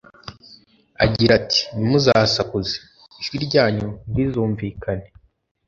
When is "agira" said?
1.03-1.31